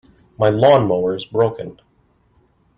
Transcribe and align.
My 0.35 0.49
lawn-mower 0.49 1.13
is 1.13 1.27
broken. 1.27 1.79